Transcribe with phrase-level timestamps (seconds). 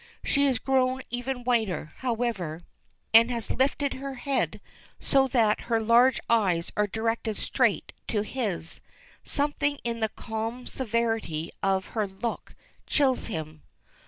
[0.23, 2.63] She has grown even whiter, however,
[3.13, 4.59] and has lifted her head
[4.99, 8.81] so that her large eyes are directed straight to his.
[9.23, 12.55] Something in the calm severity of her look
[12.87, 13.61] chills him.